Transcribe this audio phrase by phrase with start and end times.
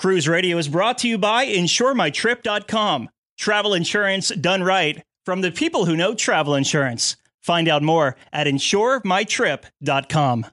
[0.00, 3.10] Cruise Radio is brought to you by InsureMyTrip.com.
[3.36, 7.18] Travel insurance done right from the people who know travel insurance.
[7.42, 10.46] Find out more at InsureMyTrip.com.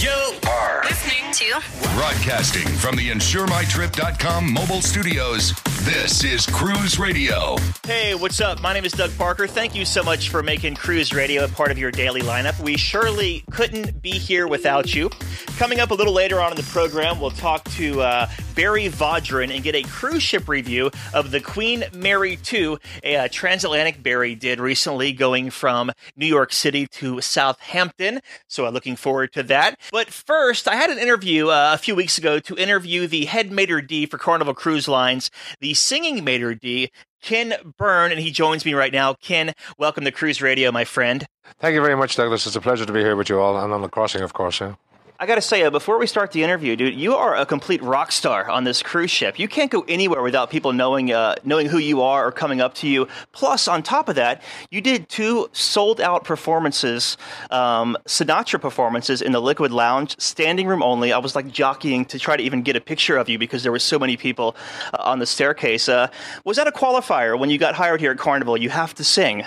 [0.00, 1.62] You are Listening to
[1.94, 5.54] broadcasting from the InsureMyTrip.com mobile studios.
[5.82, 7.56] This is Cruise Radio.
[7.86, 8.60] Hey, what's up?
[8.60, 9.46] My name is Doug Parker.
[9.46, 12.60] Thank you so much for making Cruise Radio a part of your daily lineup.
[12.60, 15.10] We surely couldn't be here without you.
[15.56, 19.52] Coming up a little later on in the program, we'll talk to uh, Barry Vaudrin
[19.52, 24.34] and get a cruise ship review of the Queen Mary 2, a uh, transatlantic Barry
[24.34, 28.20] did recently going from New York City to Southampton.
[28.48, 29.80] So I'm looking forward to that.
[29.90, 33.52] But first, I had an interview uh, a few weeks ago to interview the head
[33.52, 35.30] maitre d for Carnival Cruise Lines,
[35.60, 36.90] the singing maitre d,
[37.22, 39.14] Ken Byrne, and he joins me right now.
[39.14, 41.26] Ken, welcome to Cruise Radio, my friend.
[41.60, 42.46] Thank you very much, Douglas.
[42.46, 44.60] It's a pleasure to be here with you all, and on the crossing, of course.
[44.60, 44.74] Yeah.
[45.20, 47.80] I got to say, uh, before we start the interview, dude, you are a complete
[47.82, 49.38] rock star on this cruise ship.
[49.38, 52.74] You can't go anywhere without people knowing uh, knowing who you are or coming up
[52.76, 53.06] to you.
[53.30, 57.16] Plus, on top of that, you did two sold out performances,
[57.50, 61.12] um, Sinatra performances in the Liquid Lounge, standing room only.
[61.12, 63.72] I was like jockeying to try to even get a picture of you because there
[63.72, 64.56] were so many people
[64.92, 65.88] uh, on the staircase.
[65.88, 66.08] Uh,
[66.44, 68.56] was that a qualifier when you got hired here at Carnival?
[68.56, 69.44] You have to sing.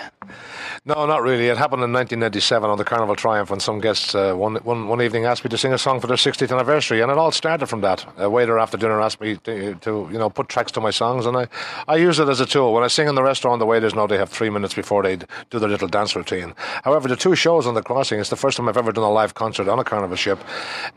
[0.86, 1.48] No, not really.
[1.48, 5.02] It happened in 1997 on the Carnival Triumph when some guests uh, one, one, one
[5.02, 7.68] evening asked me to sing a song for their 60th anniversary, and it all started
[7.68, 8.06] from that.
[8.18, 11.26] A waiter after dinner asked me to, to you know put tracks to my songs,
[11.26, 11.48] and I,
[11.88, 12.74] I use it as a tool.
[12.74, 15.18] When I sing in the restaurant, the waiters know they have three minutes before they
[15.50, 16.54] do their little dance routine.
[16.84, 19.12] However, the two shows on the crossing is the first time I've ever done a
[19.12, 20.40] live concert on a Carnival ship,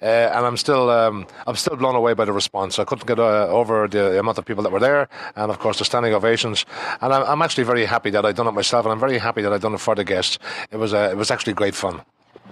[0.02, 2.78] uh, and I'm still um, I'm still blown away by the response.
[2.78, 5.78] I couldn't get uh, over the amount of people that were there, and of course
[5.78, 6.66] the standing ovations.
[7.00, 9.42] And I'm, I'm actually very happy that I've done it myself, and I'm very happy
[9.42, 10.38] that I've done it for the guests.
[10.70, 12.02] It was uh, it was actually great fun.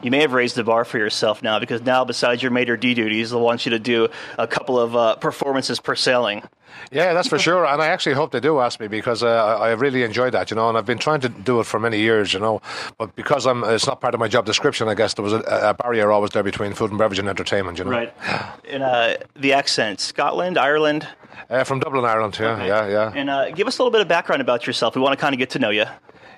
[0.02, 2.94] You may have raised the bar for yourself now because now, besides your maitre d
[2.94, 6.42] duties, they'll want you to do a couple of uh, performances per sailing.
[6.92, 7.64] Yeah, that's for sure.
[7.64, 10.56] And I actually hope they do ask me because uh, I really enjoy that, you
[10.56, 10.68] know.
[10.68, 12.60] And I've been trying to do it for many years, you know.
[12.98, 14.86] But because I'm, it's not part of my job description.
[14.86, 17.78] I guess there was a, a barrier always there between food and beverage and entertainment,
[17.78, 17.90] you know.
[17.90, 18.14] Right.
[18.68, 21.08] And uh, the accent Scotland, Ireland.
[21.48, 22.36] Uh, from Dublin, Ireland.
[22.38, 22.66] Yeah, Okay.
[22.68, 23.12] yeah, yeah.
[23.14, 24.94] And uh, give us a little bit of background about yourself.
[24.94, 25.86] We want to kind of get to know you.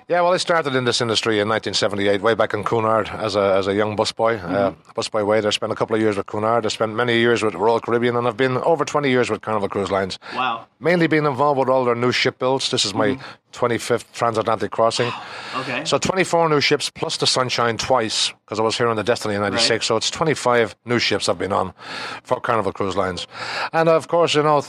[0.09, 3.53] Yeah, well, I started in this industry in 1978, way back in Cunard as a,
[3.53, 5.51] as a young busboy, uh, busboy waiter.
[5.51, 6.65] Spent a couple of years with Cunard.
[6.65, 9.69] I spent many years with Royal Caribbean, and I've been over 20 years with Carnival
[9.69, 10.17] Cruise Lines.
[10.33, 10.65] Wow.
[10.79, 12.71] Mainly being involved with all their new ship builds.
[12.71, 13.19] This is my
[13.53, 15.11] 25th transatlantic crossing.
[15.57, 15.85] Okay.
[15.85, 19.35] So 24 new ships plus the Sunshine twice because I was here on the Destiny
[19.35, 19.69] in '96.
[19.69, 19.83] Right.
[19.83, 21.71] So it's 25 new ships I've been on
[22.23, 23.27] for Carnival Cruise Lines,
[23.73, 24.63] and of course you know.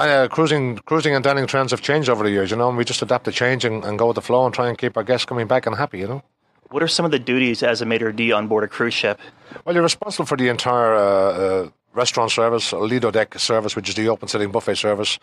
[0.00, 2.84] Uh, cruising, cruising, and dining trends have changed over the years, you know, and we
[2.86, 5.04] just adapt to change and, and go with the flow and try and keep our
[5.04, 6.22] guests coming back and happy, you know.
[6.70, 9.20] What are some of the duties as a maitre d on board a cruise ship?
[9.64, 13.94] Well, you're responsible for the entire uh, uh, restaurant service, Lido Deck service, which is
[13.94, 15.18] the open sitting buffet service.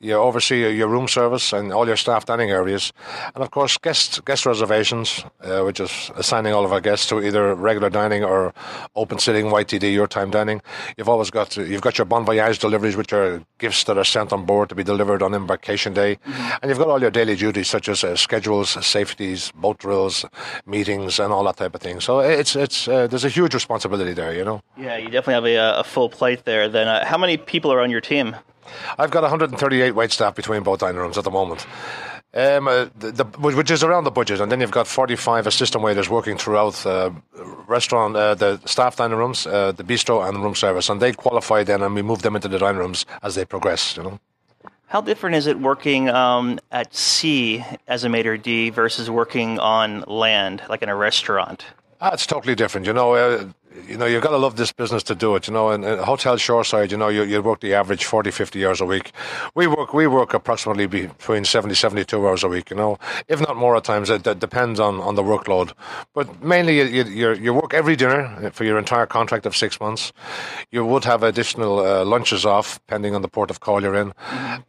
[0.00, 2.92] You oversee your- room service and all your staff dining areas,
[3.34, 7.22] and of course guest guest reservations, uh, which is assigning all of our guests to
[7.22, 8.52] either regular dining or
[8.94, 10.60] open sitting YTD, your time dining.
[10.98, 14.32] You've always got you've got your bon voyage deliveries, which are gifts that are sent
[14.34, 16.18] on board to be delivered on embarkation day,
[16.60, 20.26] and you've got all your daily duties such as uh, schedules, safeties, boat drills,
[20.66, 22.00] meetings, and all that type of thing.
[22.00, 24.60] So it's it's uh, there's a huge responsibility there, you know.
[24.76, 26.68] Yeah, you definitely have a, a full plate there.
[26.68, 28.36] Then, uh, how many people are on your team?
[28.98, 31.66] I've got 138 wait staff between both dining rooms at the moment.
[32.34, 35.84] Um, uh, the, the, which is around the budget, and then you've got 45 assistant
[35.84, 37.10] waiters working throughout uh,
[37.66, 41.12] restaurant, uh, the staff dining rooms, uh, the bistro, and the room service, and they
[41.12, 43.98] qualify then, and we move them into the dining rooms as they progress.
[43.98, 44.20] You know,
[44.86, 50.02] How different is it working um, at sea as a maitre d versus working on
[50.06, 51.66] land, like in a restaurant?
[52.00, 52.86] ah, it's totally different.
[52.86, 53.44] You know, uh,
[53.88, 55.46] you know, you've got to love this business to do it.
[55.48, 58.64] You know, and uh, hotel shoreside, you know, you, you work the average 40, 50
[58.66, 59.12] hours a week.
[59.54, 63.56] We work, we work approximately between 70, 72 hours a week, you know, if not
[63.56, 64.10] more at times.
[64.10, 65.72] It, it depends on, on the workload.
[66.14, 69.80] But mainly you, you, you're- you work every dinner for your entire contract of six
[69.80, 70.12] months.
[70.70, 74.12] You would have additional uh, lunches off, depending on the port of call you're in.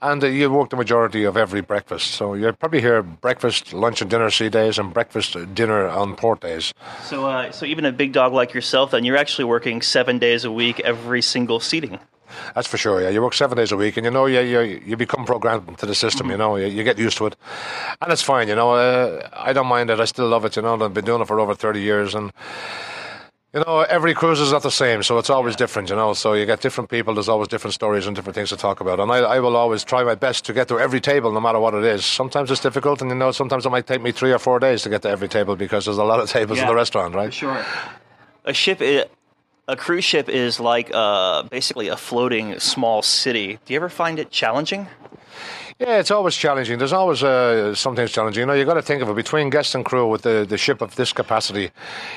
[0.01, 2.11] And uh, you work the majority of every breakfast.
[2.11, 6.15] So you're probably here breakfast, lunch and dinner sea days and breakfast, uh, dinner on
[6.15, 6.73] port days.
[7.03, 10.45] So, uh, so even a big dog like yourself, then you're actually working seven days
[10.45, 11.99] a week, every single seating.
[12.55, 13.01] That's for sure.
[13.01, 15.77] Yeah, you work seven days a week, and you know, you you, you become programmed
[15.79, 16.29] to the system.
[16.29, 17.35] You know, you, you get used to it,
[18.01, 18.47] and it's fine.
[18.47, 19.99] You know, uh, I don't mind it.
[19.99, 20.55] I still love it.
[20.55, 22.31] You know, I've been doing it for over thirty years, and
[23.53, 25.89] you know, every cruise is not the same, so it's always different.
[25.89, 27.13] You know, so you get different people.
[27.13, 29.83] There's always different stories and different things to talk about, and I, I will always
[29.83, 32.03] try my best to get to every table, no matter what it is.
[32.03, 34.81] Sometimes it's difficult, and you know, sometimes it might take me three or four days
[34.83, 37.33] to get to every table because there's a lot of tables in the restaurant, right?
[37.33, 37.63] Sure.
[38.45, 39.05] A ship, i-
[39.67, 43.59] A cruise ship is like uh, basically a floating small city.
[43.65, 44.87] Do you ever find it challenging?
[45.79, 46.77] Yeah, it's always challenging.
[46.79, 48.41] There's always uh, something challenging.
[48.41, 50.57] You know, you've got to think of it between guests and crew with the, the
[50.57, 51.71] ship of this capacity.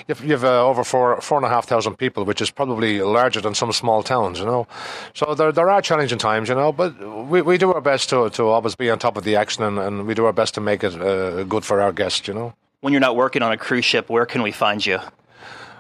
[0.09, 3.41] You've, you've uh, over four four and a half thousand people, which is probably larger
[3.41, 4.39] than some small towns.
[4.41, 4.67] You know,
[5.15, 6.49] so there there are challenging times.
[6.49, 6.91] You know, but
[7.31, 9.79] we, we do our best to to always be on top of the action, and,
[9.79, 12.27] and we do our best to make it uh, good for our guests.
[12.29, 12.53] You know.
[12.81, 14.99] When you're not working on a cruise ship, where can we find you?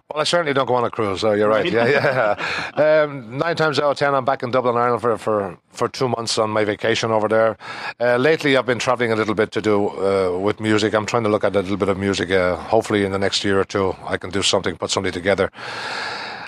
[0.08, 1.20] Well, I certainly don't go on a cruise.
[1.20, 1.70] So you're right.
[1.70, 2.36] Yeah, yeah.
[3.02, 6.08] Um, nine times out of ten, I'm back in Dublin, Ireland for for, for two
[6.08, 7.56] months on my vacation over there.
[7.98, 10.94] Uh, lately, I've been travelling a little bit to do uh, with music.
[10.94, 12.30] I'm trying to look at a little bit of music.
[12.30, 15.50] Uh, hopefully, in the next year or two, I can do something, put something together.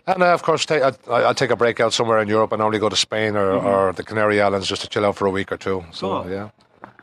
[0.06, 2.62] And uh, of course, take, I, I'll take a break out somewhere in Europe and
[2.62, 3.66] only go to Spain or, mm-hmm.
[3.66, 5.84] or the Canary Islands just to chill out for a week or two.
[5.93, 6.31] So, cool.
[6.31, 6.50] yeah.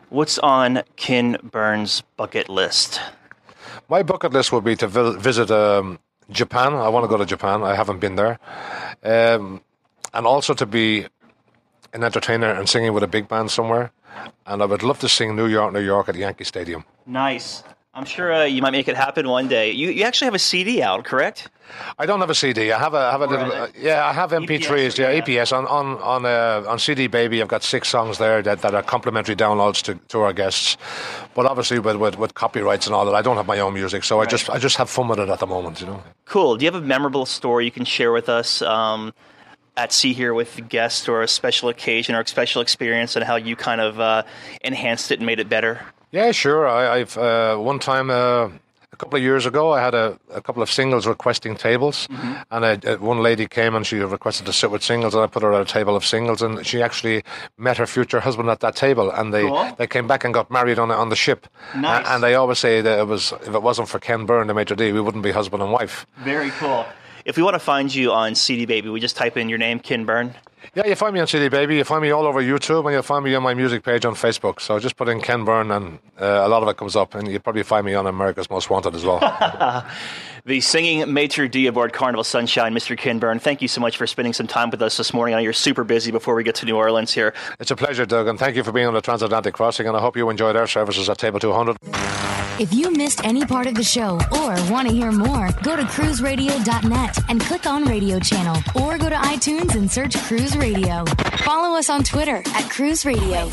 [0.09, 3.01] What's on Ken Byrne's bucket list?
[3.89, 5.99] My bucket list would be to visit um,
[6.29, 6.73] Japan.
[6.73, 7.63] I want to go to Japan.
[7.63, 8.39] I haven't been there.
[9.03, 9.61] Um,
[10.13, 11.05] and also to be
[11.93, 13.91] an entertainer and singing with a big band somewhere.
[14.45, 16.85] And I would love to sing New York, New York at Yankee Stadium.
[17.05, 17.63] Nice.
[17.95, 19.71] I'm sure uh, you might make it happen one day.
[19.71, 21.49] You, you actually have a CD out, correct?
[21.97, 22.73] I don't have a CD.
[22.73, 23.49] I have a have a little.
[23.49, 24.59] Uh, yeah, I have MP3s.
[24.59, 27.41] EPS, yeah, yeah, EPS on on on uh, on CD Baby.
[27.41, 30.75] I've got six songs there that, that are complimentary downloads to, to our guests.
[31.33, 34.03] But obviously, with, with, with copyrights and all that, I don't have my own music,
[34.03, 34.27] so right.
[34.27, 35.79] I just I just have fun with it at the moment.
[35.79, 36.03] You know.
[36.25, 36.57] Cool.
[36.57, 38.61] Do you have a memorable story you can share with us?
[38.61, 39.13] Um,
[39.77, 43.35] at Sea here with guests or a special occasion or a special experience and how
[43.35, 44.23] you kind of uh,
[44.61, 45.81] enhanced it and made it better?
[46.15, 46.65] Yeah, sure.
[46.65, 48.47] I, have uh, one time uh,
[48.93, 52.35] a couple of years ago, I had a, a couple of singles requesting tables, mm-hmm.
[52.51, 55.27] and I, uh, one lady came and she requested to sit with singles, and I
[55.27, 57.21] put her at a table of singles, and she actually
[57.57, 59.75] met her future husband at that table, and they, cool.
[59.77, 61.47] they came back and got married on on the ship.
[61.75, 62.07] Nice.
[62.07, 64.77] and they always say that it was if it wasn't for Ken Byrne, the maitre
[64.77, 66.07] d', we wouldn't be husband and wife.
[66.19, 66.85] Very cool.
[67.25, 69.79] If we want to find you on CD Baby, we just type in your name,
[69.79, 70.33] Ken Byrne.
[70.73, 71.77] Yeah, you find me on CD Baby.
[71.77, 74.15] You find me all over YouTube, and you'll find me on my music page on
[74.15, 74.59] Facebook.
[74.59, 77.27] So just put in Ken Byrne, and uh, a lot of it comes up, and
[77.27, 79.19] you'll probably find me on America's Most Wanted as well.
[80.45, 82.97] the singing maitre d' aboard Carnival Sunshine, Mr.
[82.97, 83.39] Ken Byrne.
[83.39, 85.35] Thank you so much for spending some time with us this morning.
[85.35, 87.33] I know you're super busy before we get to New Orleans here.
[87.59, 89.87] It's a pleasure, Doug, and thank you for being on the transatlantic crossing.
[89.87, 91.77] And I hope you enjoyed our services at Table 200.
[92.57, 95.83] If you missed any part of the show or want to hear more, go to
[95.83, 101.03] cruiseradio.net and click on radio channel or go to iTunes and search Cruise Radio.
[101.43, 103.49] Follow us on Twitter at Cruise Radio.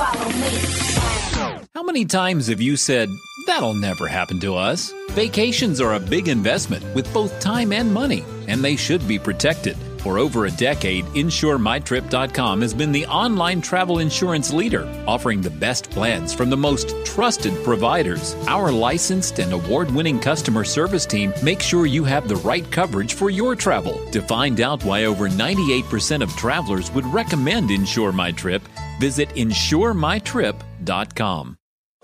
[1.74, 3.08] How many times have you said,
[3.46, 4.94] That'll never happen to us?
[5.10, 9.76] Vacations are a big investment with both time and money, and they should be protected.
[10.02, 15.90] For over a decade, InsureMyTrip.com has been the online travel insurance leader, offering the best
[15.90, 18.34] plans from the most trusted providers.
[18.48, 23.14] Our licensed and award winning customer service team makes sure you have the right coverage
[23.14, 24.04] for your travel.
[24.10, 28.60] To find out why over 98% of travelers would recommend Insure My Trip,
[28.98, 31.56] visit InsureMyTrip.com.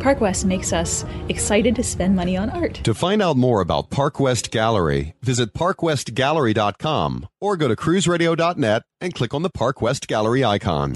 [0.00, 2.74] Park West makes us excited to spend money on art.
[2.84, 9.14] To find out more about Park West Gallery, visit parkwestgallery.com or go to cruiseradio.net and
[9.14, 10.94] click on the Park West Gallery icon.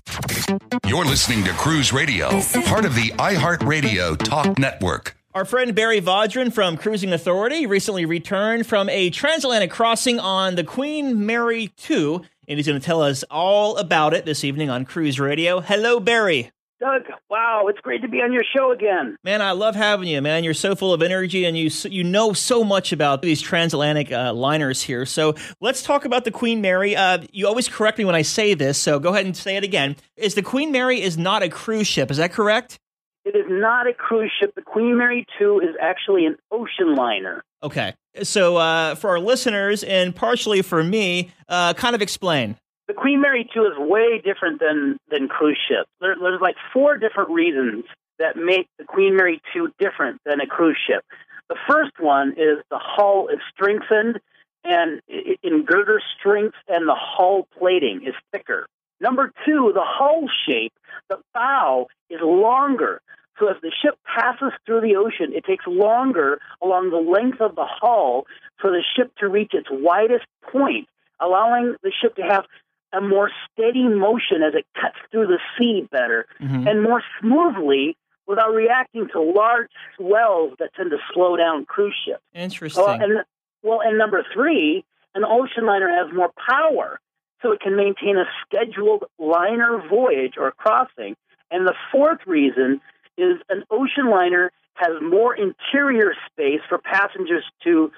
[0.86, 2.28] You're listening to Cruise Radio,
[2.64, 5.16] part of the iHeartRadio Talk Network.
[5.34, 10.64] Our friend Barry Vaudrin from Cruising Authority recently returned from a transatlantic crossing on the
[10.64, 14.84] Queen Mary 2, and he's going to tell us all about it this evening on
[14.84, 15.60] Cruise Radio.
[15.60, 16.50] Hello, Barry.
[16.82, 19.16] Doug, wow, it's great to be on your show again.
[19.22, 20.42] Man, I love having you, man.
[20.42, 24.32] You're so full of energy and you you know so much about these transatlantic uh,
[24.32, 25.06] liners here.
[25.06, 26.96] So let's talk about the Queen Mary.
[26.96, 29.62] Uh, you always correct me when I say this, so go ahead and say it
[29.62, 29.94] again.
[30.16, 32.10] Is the Queen Mary is not a cruise ship?
[32.10, 32.80] Is that correct?
[33.24, 34.52] It is not a cruise ship.
[34.56, 37.44] The Queen Mary 2 is actually an ocean liner.
[37.62, 37.94] Okay.
[38.24, 42.56] So uh, for our listeners and partially for me, uh, kind of explain
[42.88, 45.88] the Queen Mary 2 is way different than, than cruise ships.
[46.00, 47.84] There, there's like four different reasons
[48.18, 51.04] that make the Queen Mary 2 different than a cruise ship.
[51.48, 54.20] The first one is the hull is strengthened
[54.64, 55.00] and
[55.42, 58.66] in girder strength, and the hull plating is thicker.
[59.00, 60.72] Number two, the hull shape,
[61.08, 63.00] the bow is longer.
[63.40, 67.56] So as the ship passes through the ocean, it takes longer along the length of
[67.56, 68.26] the hull
[68.60, 70.88] for the ship to reach its widest point,
[71.20, 72.44] allowing the ship to have
[72.92, 76.68] a more steady motion as it cuts through the sea better Mhm.
[76.68, 77.96] and more smoothly
[78.26, 82.22] without reacting to large swells that tend to slow down cruise ships.
[82.34, 82.84] Interesting.
[82.84, 83.24] Well, and
[83.62, 84.84] well, and number three,
[85.14, 87.00] an ocean liner has more power,
[87.42, 91.16] so it can maintain a scheduled liner voyage or crossing.
[91.50, 92.80] And the fourth reason
[93.18, 97.92] is an ocean liner has more interior space for passengers to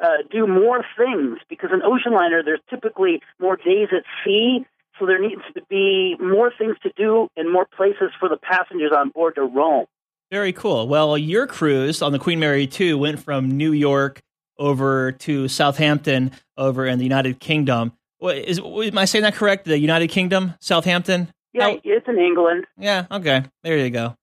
[0.00, 4.66] uh, do more things because an ocean liner there's typically more days at sea.
[4.98, 8.92] So there needs to be more things to do and more places for the passengers
[8.94, 9.86] on board to roam.
[10.30, 10.86] Very cool.
[10.86, 14.20] Well, your cruise on the Queen Mary 2 went from New York
[14.58, 17.92] over to Southampton over in the United Kingdom.
[18.18, 19.64] What, is, am I saying that correct?
[19.64, 21.32] The United Kingdom, Southampton?
[21.52, 22.66] Yeah, it's in England.
[22.78, 23.44] Yeah, okay.
[23.64, 24.14] There you go.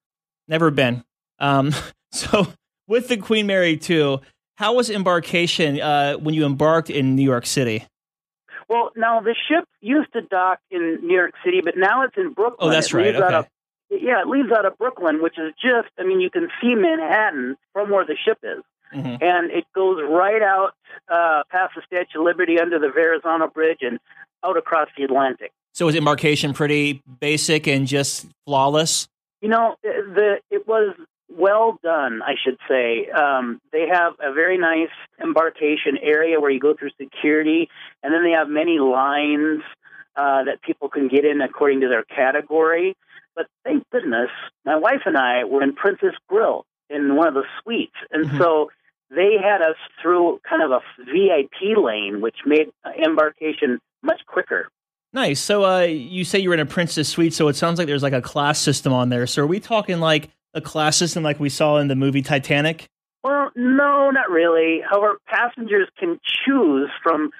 [0.47, 1.03] Never been.
[1.39, 1.73] Um,
[2.11, 2.47] so
[2.87, 4.21] with the Queen Mary 2,
[4.57, 7.85] how was embarkation uh, when you embarked in New York City?
[8.67, 12.33] Well, now the ship used to dock in New York City, but now it's in
[12.33, 12.67] Brooklyn.
[12.67, 13.15] Oh, that's right.
[13.15, 13.33] Okay.
[13.35, 13.47] of-
[13.89, 17.55] yeah, it leaves out of Brooklyn, which is just, I mean, you can see Manhattan
[17.71, 18.61] from where the ship is.
[18.93, 19.21] Mhm.
[19.21, 20.73] And it goes right out
[21.09, 23.99] uh, past the Statue of Liberty under the Verrazano Bridge and
[24.43, 25.51] out across the Atlantic.
[25.73, 29.07] So was embarkation pretty basic and just flawless?
[29.41, 30.95] You know, the it was
[31.29, 33.09] well done, I should say.
[33.09, 37.69] Um, they have a very nice embarkation area where you go through security,
[38.03, 39.61] and then they have many lines
[40.15, 42.95] uh, that people can get in according to their category.
[43.35, 44.29] But thank goodness,
[44.65, 48.69] my wife and I were in Princess Grill in one of the suites, and so
[49.09, 52.69] they had us through kind of a VIP lane, which made
[53.05, 54.69] embarkation much quicker.
[55.13, 55.39] Nice.
[55.39, 58.03] So uh, you say you were in a princess suite, so it sounds like there's
[58.03, 59.25] like a class system on there.
[59.25, 62.87] So are we talking like a class system like we saw in the movie Titanic?
[63.23, 64.81] Well, no, not really.
[64.89, 67.31] However, passengers can choose from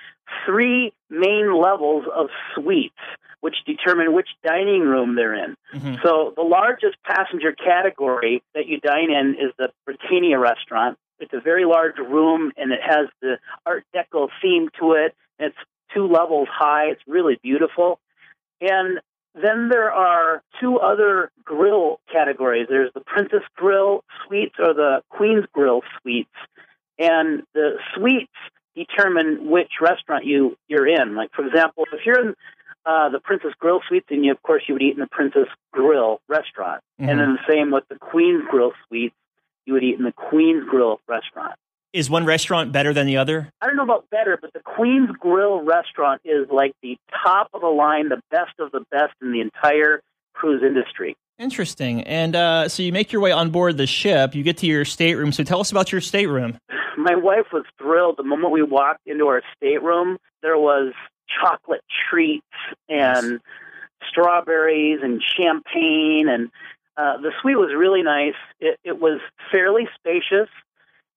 [0.46, 2.96] three main levels of suites,
[3.42, 5.56] which determine which dining room they're in.
[5.74, 5.96] Mm-hmm.
[6.04, 10.98] So the largest passenger category that you dine in is the Britannia restaurant.
[11.20, 15.16] It's a very large room and it has the Art Deco theme to it.
[15.40, 15.56] It's
[15.94, 16.86] two levels high.
[16.92, 18.00] It's really beautiful.
[18.60, 19.00] And
[19.42, 22.68] then there are two other grill categories.
[22.70, 26.30] There's the Princess Grill suites or the Queen's Grill suites.
[27.00, 28.32] And the suites
[28.76, 31.16] determine which restaurant you, you're in.
[31.16, 32.36] Like, for example, if you're in
[32.86, 35.48] uh, the Princess Grill suite, then you, of course, you would eat in the Princess
[35.72, 36.82] Grill restaurant.
[37.00, 37.10] Mhm.
[37.10, 39.16] And then the same with the Queen's Grill suites,
[39.66, 41.56] you would eat in the Queen's Grill restaurant.
[41.98, 43.52] Is one restaurant better than the other?
[43.60, 47.62] I don't know about better, but the Queen's Grill restaurant is like the top of
[47.62, 50.02] the line, the best of the best in the entire
[50.36, 51.18] cruise industry.
[51.40, 52.04] Interesting.
[52.04, 54.36] And uh, so you make your way on board the ship.
[54.36, 55.32] You get to your stateroom.
[55.32, 56.60] So tell us about your stateroom.
[57.00, 60.18] My wife was thrilled the moment we walked into our stateroom.
[60.44, 60.94] There was
[61.42, 62.46] chocolate treats
[62.88, 63.40] and
[64.08, 66.52] strawberries and champagne, and
[66.96, 68.36] uh, the suite was really nice.
[68.60, 69.20] It, it was
[69.52, 70.50] fairly spacious.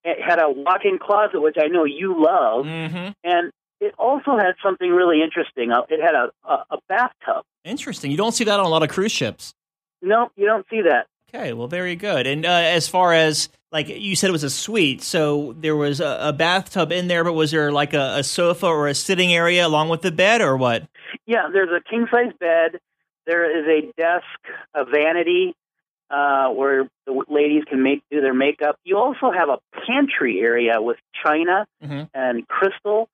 [0.05, 3.11] It had a walk-in closet, which I know you love, Mm-hmm.
[3.25, 5.71] and it also had something really interesting.
[5.73, 7.45] Uh, It had a, a, a bathtub.
[7.65, 8.11] Interesting.
[8.11, 9.55] You don't see that on a lot of cruise ships.
[10.03, 11.07] No, you don't see that.
[11.33, 12.27] Okay, well, very good.
[12.27, 16.01] And uh, as far as like you said, it was a suite, so there was
[16.01, 19.33] a, a bathtub in there, but was there like a, a sofa or a sitting
[19.33, 20.89] area along with the bed, or what?
[21.27, 22.81] Yeah, there's a king size bed.
[23.27, 24.25] There is a desk,
[24.75, 25.55] a vanity
[26.11, 28.77] uh, where the ladies can make do their makeup.
[28.85, 32.09] You also have a pantry area with china Mhm.
[32.15, 33.09] and crystal,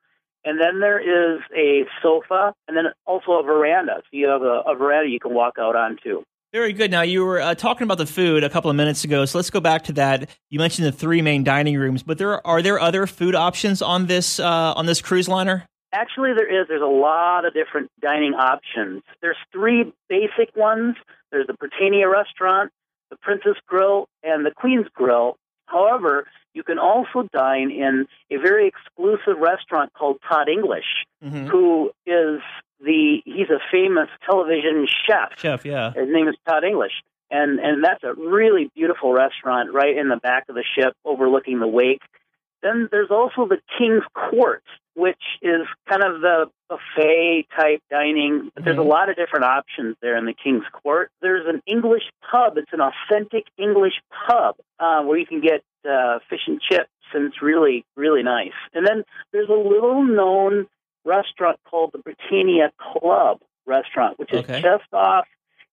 [0.44, 3.96] and then there is a sofa, and then also a veranda.
[4.04, 6.22] So you have a, a veranda you can walk out onto.
[6.52, 6.90] Very good.
[6.90, 9.50] Now you were uh, talking about the food a couple of minutes ago, so let's
[9.50, 10.30] go back to that.
[10.48, 14.06] You mentioned the three main dining rooms, but there are there other food options on
[14.06, 15.66] this uh, on this cruise liner?
[15.92, 16.66] Actually, there is.
[16.68, 19.02] There's a lot of different dining options.
[19.20, 20.96] There's three basic ones.
[21.32, 22.70] There's the Britannia restaurant,
[23.10, 25.36] the Princess Grill, and the Queen's Grill.
[25.66, 31.48] However, you can also dine in a very exclusive restaurant called Todd English, Mhm.
[31.48, 32.40] who is
[32.80, 35.38] the he's a famous television chef.
[35.38, 35.92] Chef, yeah.
[35.92, 37.02] His name is Todd English.
[37.30, 41.58] And and that's a really beautiful restaurant right in the back of the ship overlooking
[41.58, 42.02] the wake.
[42.62, 44.62] Then there's also the King's Court,
[44.96, 48.50] which is kind of the buffet type dining.
[48.54, 51.10] But there's a lot of different options there in the King's Court.
[51.20, 52.56] There's an English pub.
[52.56, 53.92] It's an authentic English
[54.26, 58.56] pub uh, where you can get uh, fish and chips, and it's really, really nice.
[58.74, 60.66] And then there's a little known
[61.04, 64.62] restaurant called the Britannia Club restaurant, which is Okay.
[64.62, 65.26] just off.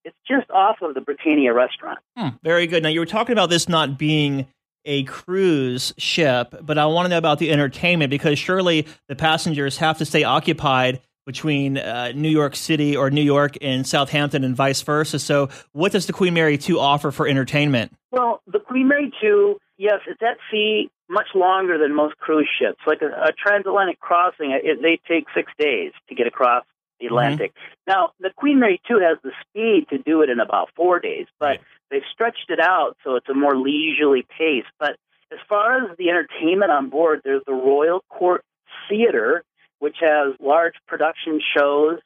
[0.05, 1.97] It's just off of the Britannia restaurant.
[2.17, 2.83] Hmm, very good.
[2.83, 4.47] Now you were talking about this not being
[4.85, 9.77] a cruise ship, but I want to know about the entertainment because surely the passengers
[9.77, 14.55] have to stay occupied between uh, New York City or New York and Southampton and
[14.55, 15.19] vice versa.
[15.19, 17.93] So, what does the Queen Mary 2 offer for entertainment?
[18.11, 22.79] Well, the Queen Mary 2, yes, it's at sea much longer than most cruise ships.
[22.85, 26.65] Like a, a transatlantic crossing, it, they take six days to get across
[26.99, 27.51] the Atlantic.
[27.51, 27.91] Mm-hmm.
[27.91, 31.27] Now, the Queen Mary 2 has the speed to do it in about four days,
[31.39, 31.61] but right.
[31.93, 34.65] They've stretched it out so it's a more leisurely pace.
[34.79, 34.97] But
[35.31, 38.43] as far as the entertainment on board, there's the Royal Court
[38.89, 39.43] Theater,
[39.79, 41.99] which has large production shows,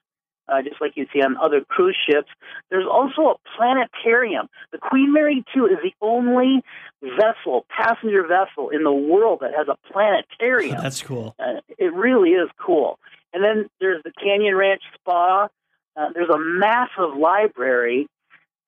[0.49, 2.29] uh, just like you see on other cruise ships.
[2.69, 4.47] There's also a planetarium.
[4.71, 6.61] The Queen Mary 2 is the only
[7.01, 10.77] vessel, passenger vessel in the world that has a planetarium.
[10.81, 11.35] That's cool.
[11.39, 12.99] Uh, it really is cool.
[13.33, 15.47] And then there's the Canyon Ranch Spa.
[15.95, 18.07] Uh, there's a massive library.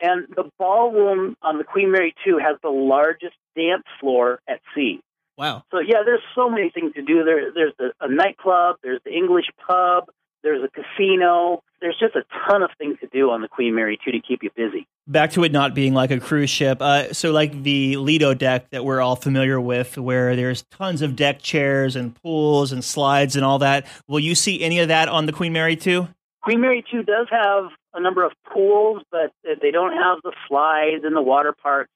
[0.01, 5.01] And the ballroom on the Queen Mary 2 has the largest dance floor at sea.
[5.38, 5.63] Wow.
[5.72, 7.24] So, yeah, there's so many things to do.
[7.24, 10.06] There, there's a, a nightclub, there's the English pub,
[10.44, 11.63] there's a casino.
[11.82, 14.44] There's just a ton of things to do on the Queen Mary 2 to keep
[14.44, 14.88] you busy.
[15.08, 16.82] Back to it not being like a cruise ship.
[16.82, 21.15] Uh, so, like the Lido deck that we're all familiar with, where there's tons of
[21.15, 23.88] deck chairs and pools and slides and all that.
[24.08, 26.08] Will you see any of that on the Queen Mary 2?
[26.50, 31.03] Queen Mary 2 does have a number of pools, but they don't have the slides
[31.03, 31.91] and the water parks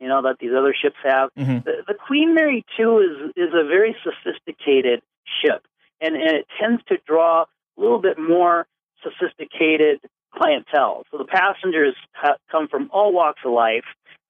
[0.00, 1.30] you know that these other ships have.
[1.38, 1.58] Mm-hmm.
[1.64, 5.00] The, the Queen Mary 2 is is a very sophisticated
[5.40, 5.62] ship,
[6.00, 8.66] and, and it tends to draw a little bit more
[9.04, 10.00] sophisticated
[10.34, 11.04] clientele.
[11.12, 13.84] So the passengers ha- come from all walks of life,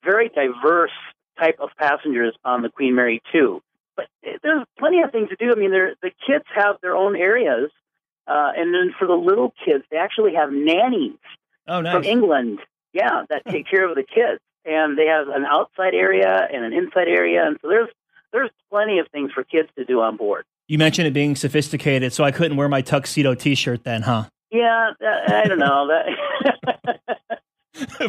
[0.05, 0.93] very diverse
[1.39, 3.63] type of passengers on the Queen Mary 2.
[3.97, 5.53] But there's plenty of things to do.
[5.53, 7.71] I mean, the kids have their own areas,
[8.27, 11.19] uh, and then for the little kids, they actually have nannies
[11.69, 11.95] oh, nice.
[11.95, 12.59] from England,
[12.93, 14.41] yeah, that take care of the kids.
[14.65, 17.89] And they have an outside area and an inside area, and so there's
[18.33, 20.45] there's plenty of things for kids to do on board.
[20.69, 24.27] You mentioned it being sophisticated, so I couldn't wear my tuxedo T-shirt then, huh?
[24.53, 25.89] Yeah, I don't know.
[25.89, 27.41] that.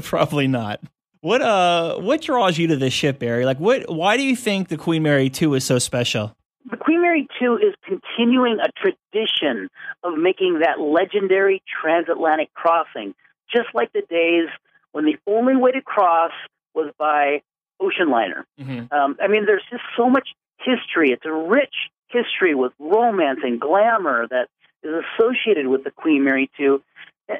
[0.03, 0.79] Probably not.
[1.22, 3.46] What uh, what draws you to this ship, Barry?
[3.46, 3.89] Like, what?
[3.89, 6.36] Why do you think the Queen Mary Two is so special?
[6.70, 7.74] The Queen Mary Two is
[8.15, 9.69] continuing a tradition
[10.03, 13.13] of making that legendary transatlantic crossing,
[13.53, 14.49] just like the days
[14.91, 16.31] when the only way to cross
[16.73, 17.41] was by
[17.79, 18.45] ocean liner.
[18.59, 18.93] Mm-hmm.
[18.93, 21.11] Um, I mean, there's just so much history.
[21.11, 21.73] It's a rich
[22.09, 24.47] history with romance and glamour that
[24.83, 26.81] is associated with the Queen Mary 2.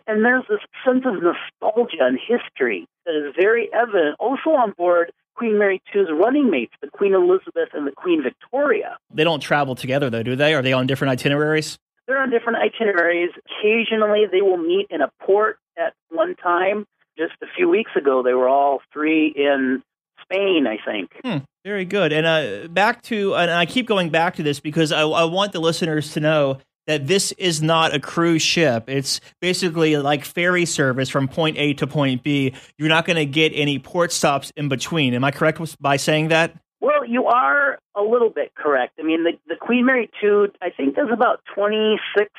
[0.08, 5.12] And there's this sense of nostalgia and history that is very evident also on board
[5.36, 8.98] Queen Mary 2's running mates, the Queen Elizabeth and the Queen Victoria.
[9.14, 10.54] They don't travel together, though, do they?
[10.54, 11.78] Are they on different itineraries?
[12.08, 13.32] They're on different itineraries.
[13.46, 16.86] Occasionally, they will meet in a port at one time.
[17.18, 19.84] Just a few weeks ago, they were all three in
[20.22, 21.12] Spain, I think.
[21.24, 22.12] Hmm, very good.
[22.12, 25.52] And uh, back to, and I keep going back to this because I, I want
[25.52, 28.86] the listeners to know that this is not a cruise ship.
[28.88, 32.54] It's basically like ferry service from point A to point B.
[32.78, 35.14] You're not going to get any port stops in between.
[35.14, 36.56] Am I correct by saying that?
[36.82, 38.96] Well, you are a little bit correct.
[39.00, 42.30] I mean, the, the Queen Mary 2, I think, does about 26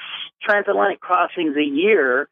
[0.43, 2.29] transatlantic crossings a year.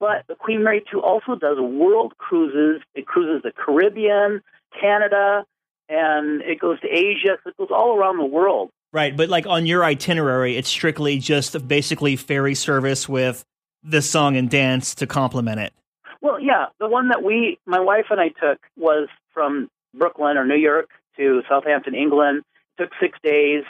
[0.00, 2.82] But the Queen Mary 2 also does world cruises.
[2.96, 4.42] It cruises the Caribbean,
[4.80, 5.44] Canada,
[5.88, 7.38] and it goes to Asia.
[7.44, 8.70] So it goes all around the world.
[8.92, 13.44] Right, but like on your itinerary, it's strictly just basically ferry service with
[13.82, 15.72] the song and dance to complement it.
[16.20, 20.46] Well, yeah, the one that we, my wife and I took was from Brooklyn or
[20.46, 22.42] New York to Southampton, England.
[22.78, 23.64] It took six days,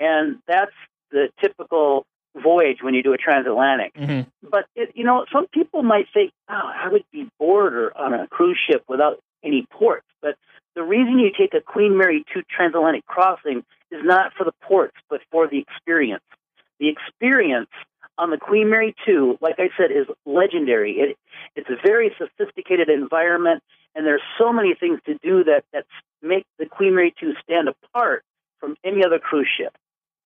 [0.00, 0.72] and that's
[1.10, 2.04] the typical
[2.36, 3.94] voyage when you do a transatlantic.
[3.94, 4.48] Mm-hmm.
[4.48, 8.12] But it, you know, some people might think, "Oh, I would be bored or on
[8.12, 10.36] a cruise ship without any ports." But
[10.74, 14.96] the reason you take a Queen Mary 2 transatlantic crossing is not for the ports,
[15.08, 16.24] but for the experience.
[16.80, 17.70] The experience
[18.18, 20.92] on the Queen Mary 2, like I said, is legendary.
[20.92, 21.18] It,
[21.56, 23.62] it's a very sophisticated environment,
[23.94, 25.84] and there's so many things to do that, that
[26.22, 28.24] make the Queen Mary 2 stand apart
[28.58, 29.76] from any other cruise ship.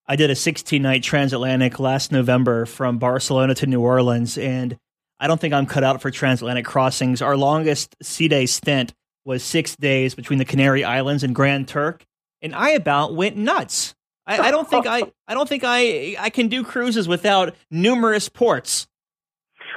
[0.07, 4.78] I did a 16 night transatlantic last November from Barcelona to New Orleans, and
[5.20, 7.20] I don't think I'm cut out for transatlantic crossings.
[7.20, 12.07] Our longest sea day stint was six days between the Canary Islands and Grand Turk,
[12.42, 13.94] and I about went nuts.
[14.27, 18.29] I, I don't think I I don't think I I can do cruises without numerous
[18.29, 18.87] ports.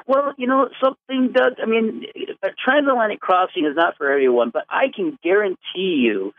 [0.08, 1.54] Well, you know something, Doug.
[1.62, 2.06] I mean,
[2.44, 6.34] a transatlantic crossing is not for everyone, but I can guarantee you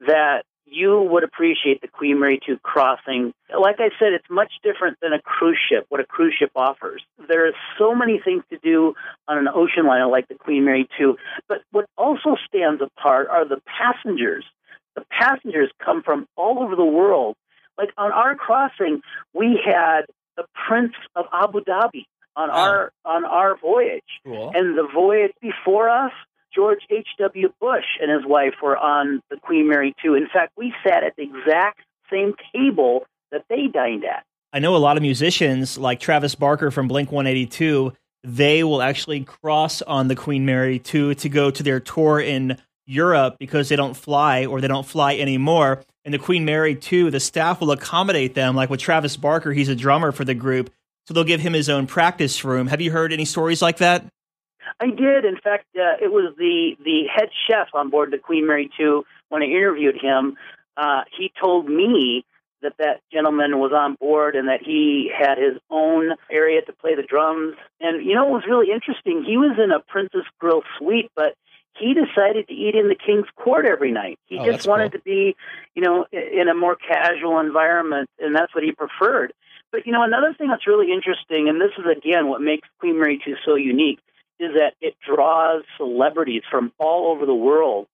[0.00, 3.32] that you would appreciate the Queen Mary 2 crossing.
[3.48, 7.02] Like I said, it's much different than a cruise ship, what a cruise ship offers.
[7.28, 8.94] There are so many things to do
[9.26, 11.16] on an ocean liner like the Queen Mary 2.
[11.48, 14.44] But what also stands apart are the passengers.
[14.98, 17.36] The passengers come from all over the world.
[17.76, 19.00] Like on our crossing,
[19.32, 20.02] we had
[20.36, 22.54] the Prince of Abu Dhabi on ah.
[22.54, 24.02] our on our voyage.
[24.24, 24.50] Cool.
[24.52, 26.10] And the voyage before us,
[26.52, 27.52] George H.W.
[27.60, 30.14] Bush and his wife were on the Queen Mary 2.
[30.14, 31.80] In fact, we sat at the exact
[32.10, 34.24] same table that they dined at.
[34.52, 37.92] I know a lot of musicians like Travis Barker from Blink 182,
[38.24, 42.56] they will actually cross on the Queen Mary 2 to go to their tour in
[42.88, 45.82] Europe because they don't fly or they don't fly anymore.
[46.04, 48.56] And the Queen Mary 2, the staff will accommodate them.
[48.56, 50.72] Like with Travis Barker, he's a drummer for the group.
[51.06, 52.66] So they'll give him his own practice room.
[52.66, 54.04] Have you heard any stories like that?
[54.80, 55.24] I did.
[55.24, 59.04] In fact, uh, it was the the head chef on board the Queen Mary 2
[59.28, 60.36] when I interviewed him.
[60.76, 62.24] Uh, he told me
[62.62, 66.94] that that gentleman was on board and that he had his own area to play
[66.94, 67.54] the drums.
[67.80, 69.24] And you know, it was really interesting.
[69.26, 71.34] He was in a Princess Grill suite, but
[71.78, 74.18] he decided to eat in the king's court every night.
[74.26, 75.00] He Oh, just wanted cool.
[75.00, 75.36] to be,
[75.74, 79.32] you know, in a more casual environment, and that's what he preferred.
[79.70, 82.98] But you know, another thing that's really interesting, and this is again what makes Queen
[82.98, 84.00] Mary 2 so unique,
[84.40, 87.86] is that it draws celebrities from all over the world,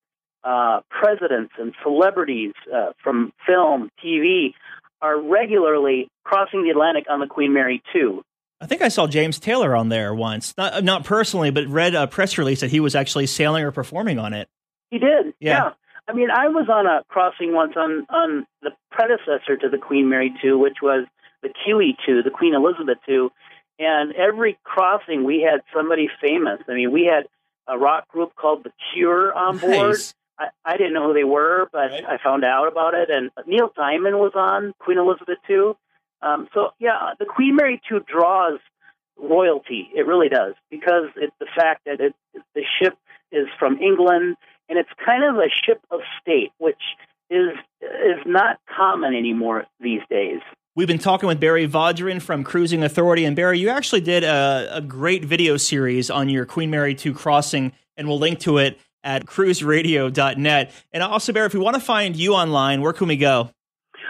[0.44, 4.54] uh, presidents and celebrities uh, from film, TV,
[5.02, 8.22] are regularly crossing the Atlantic on the Queen Mary 2.
[8.60, 10.54] I think I saw James Taylor on there once.
[10.56, 13.72] Not uh, not personally, but read a press release that he was actually sailing or
[13.72, 14.48] performing on it.
[14.90, 15.34] He did.
[15.40, 15.72] Yeah.
[16.06, 20.08] I mean, I was on a crossing once on on the predecessor to the Queen
[20.08, 21.06] Mary 2, which was
[21.42, 23.30] the QE 2, the Queen Elizabeth 2,
[23.78, 26.60] and every crossing we had somebody famous.
[26.68, 27.26] I mean, we had
[27.66, 29.90] a rock group called The Cure on board.
[29.90, 30.14] Nice.
[30.38, 33.08] I, I didn't know who they were, but I found out about it.
[33.10, 35.76] And Neil Diamond was on Queen Elizabeth 2.
[36.24, 38.58] Um, so, yeah, the Queen Mary 2 draws
[39.18, 39.88] royalty.
[39.94, 42.14] It really does because it's the fact that it,
[42.54, 42.94] the ship
[43.30, 44.36] is from England
[44.68, 46.80] and it's kind of a ship of state, which
[47.30, 47.50] is
[47.82, 50.40] is not common anymore these days.
[50.76, 53.24] We've been talking with Barry Vaudrin from Cruising Authority.
[53.24, 57.14] And Barry, you actually did a, a great video series on your Queen Mary 2
[57.14, 60.72] crossing, and we'll link to it at cruiseradio.net.
[60.92, 63.50] And also, Barry, if we want to find you online, where can we go?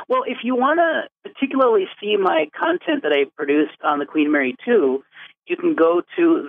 [0.09, 4.33] Well, if you want to particularly see my content that I produced on the Queen
[4.33, 5.03] Mary 2,
[5.47, 6.49] you can go to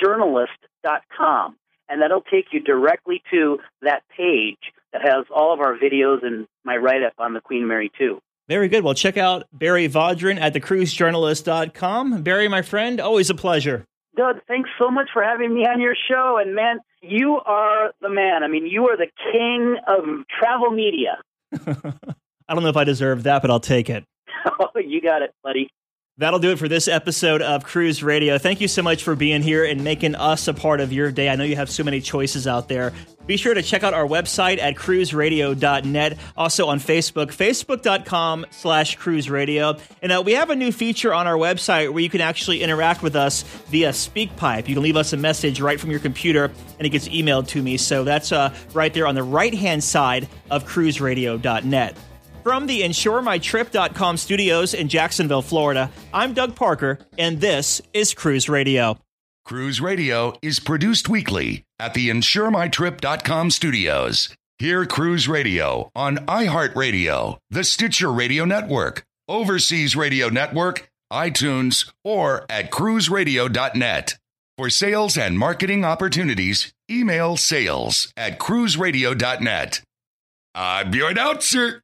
[0.00, 1.56] thecruisejournalist.com,
[1.88, 6.46] and that'll take you directly to that page that has all of our videos and
[6.64, 8.18] my write up on the Queen Mary 2.
[8.48, 8.84] Very good.
[8.84, 12.22] Well, check out Barry Vaudrin at thecruisejournalist.com.
[12.22, 13.84] Barry, my friend, always a pleasure.
[14.16, 16.38] Doug, thanks so much for having me on your show.
[16.40, 18.42] And man, you are the man.
[18.44, 21.18] I mean, you are the king of travel media.
[22.48, 24.04] I don't know if I deserve that, but I'll take it.
[24.76, 25.68] you got it, buddy.
[26.16, 28.38] That'll do it for this episode of Cruise Radio.
[28.38, 31.28] Thank you so much for being here and making us a part of your day.
[31.28, 32.92] I know you have so many choices out there.
[33.26, 36.18] Be sure to check out our website at cruiseradio.net.
[36.36, 39.80] Also on Facebook, facebook.com slash cruiseradio.
[40.02, 43.02] And uh, we have a new feature on our website where you can actually interact
[43.02, 44.68] with us via SpeakPipe.
[44.68, 47.60] You can leave us a message right from your computer and it gets emailed to
[47.60, 47.76] me.
[47.76, 51.96] So that's uh, right there on the right hand side of cruiseradio.net.
[52.44, 58.98] From the InsureMyTrip.com studios in Jacksonville, Florida, I'm Doug Parker, and this is Cruise Radio.
[59.46, 64.28] Cruise Radio is produced weekly at the InsureMyTrip.com studios.
[64.58, 72.70] Hear Cruise Radio on iHeartRadio, the Stitcher Radio Network, Overseas Radio Network, iTunes, or at
[72.70, 74.18] cruiseradio.net.
[74.58, 79.80] For sales and marketing opportunities, email sales at cruiseradio.net.
[80.54, 81.80] I'm your announcer,